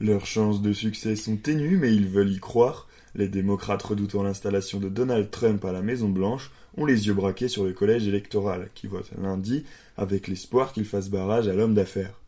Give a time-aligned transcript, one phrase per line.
[0.00, 2.86] Leurs chances de succès sont ténues, mais ils veulent y croire.
[3.16, 7.64] Les démocrates redoutant l'installation de Donald Trump à la Maison-Blanche ont les yeux braqués sur
[7.64, 9.64] le collège électoral, qui vote lundi
[9.96, 12.20] avec l'espoir qu'il fasse barrage à l'homme d'affaires.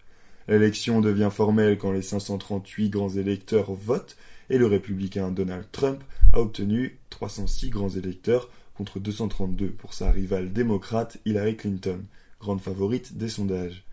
[0.48, 4.17] L'élection devient formelle quand les 538 grands électeurs votent
[4.49, 6.03] et le républicain Donald Trump
[6.33, 12.01] a obtenu 306 grands électeurs contre 232 pour sa rivale démocrate Hillary Clinton,
[12.41, 13.85] grande favorite des sondages.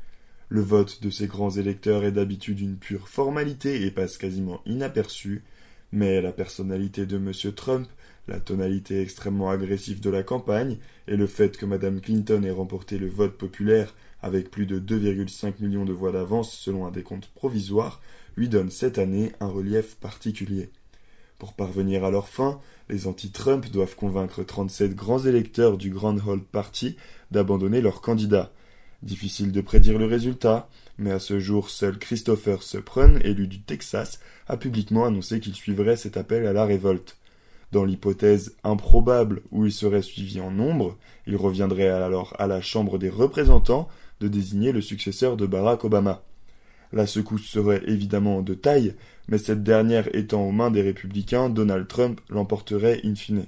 [0.50, 5.44] Le vote de ces grands électeurs est d'habitude une pure formalité et passe quasiment inaperçu,
[5.92, 7.34] mais la personnalité de M.
[7.54, 7.88] Trump,
[8.30, 10.78] la tonalité extrêmement agressive de la campagne
[11.10, 15.56] et le fait que Mme Clinton ait remporté le vote populaire avec plus de 2,5
[15.60, 18.02] millions de voix d'avance selon un décompte provisoire,
[18.38, 20.70] lui donnent cette année un relief particulier.
[21.40, 26.42] Pour parvenir à leur fin, les anti-Trump doivent convaincre 37 grands électeurs du Grand Hall
[26.42, 26.96] Party
[27.32, 28.52] d'abandonner leur candidat.
[29.04, 34.20] Difficile de prédire le résultat, mais à ce jour, seul Christopher Supron, élu du Texas,
[34.48, 37.18] a publiquement annoncé qu'il suivrait cet appel à la révolte.
[37.72, 42.98] Dans l'hypothèse improbable où il serait suivi en nombre, il reviendrait alors à la Chambre
[42.98, 43.88] des représentants
[44.20, 46.24] de désigner le successeur de Barack Obama.
[46.92, 48.96] La secousse serait évidemment de taille,
[49.28, 53.46] mais cette dernière étant aux mains des républicains, Donald Trump l'emporterait in fine.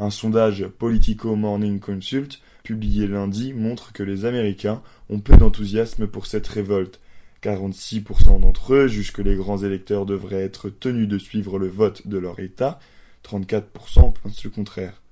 [0.00, 6.24] Un sondage Politico Morning Consult publié lundi montre que les Américains ont peu d'enthousiasme pour
[6.24, 7.00] cette révolte.
[7.42, 12.06] 46% d'entre eux jugent que les grands électeurs devraient être tenus de suivre le vote
[12.08, 12.80] de leur État,
[13.28, 15.02] 34% pensent le contraire.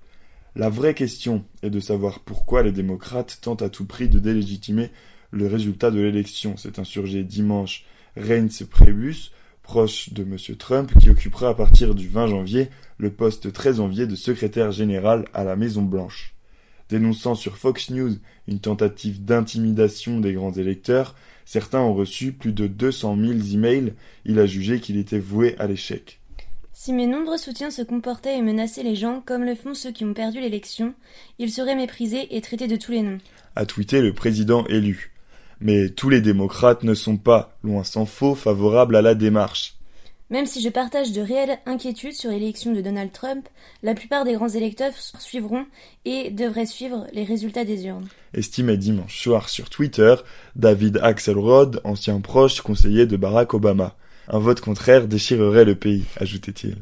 [0.56, 4.91] La vraie question est de savoir pourquoi les démocrates tentent à tout prix de délégitimer
[5.33, 6.56] le résultat de l'élection.
[6.56, 7.84] C'est insurgé dimanche
[8.16, 9.33] Reince Prebus,
[9.69, 10.38] proche de M.
[10.56, 15.27] Trump, qui occupera à partir du 20 janvier le poste très envié de secrétaire général
[15.34, 16.34] à la Maison Blanche.
[16.88, 18.12] Dénonçant sur Fox News
[18.48, 23.92] une tentative d'intimidation des grands électeurs, certains ont reçu plus de 200 000 emails.
[24.25, 26.19] Il a jugé qu'il était voué à l'échec.
[26.72, 30.06] Si mes nombreux soutiens se comportaient et menaçaient les gens comme le font ceux qui
[30.06, 30.94] ont perdu l'élection,
[31.38, 33.19] ils seraient méprisés et traités de tous les noms.
[33.54, 35.12] A tweeté le président élu.
[35.60, 39.74] Mais tous les démocrates ne sont pas, loin s'en faut, favorables à la démarche.
[40.30, 43.48] Même si je partage de réelles inquiétudes sur l'élection de Donald Trump,
[43.82, 45.64] la plupart des grands électeurs suivront
[46.04, 48.08] et devraient suivre les résultats des urnes.
[48.34, 50.16] Estimait dimanche soir sur Twitter
[50.54, 53.96] David Axelrod, ancien proche conseiller de Barack Obama.
[54.28, 56.76] Un vote contraire déchirerait le pays, ajoutait-il.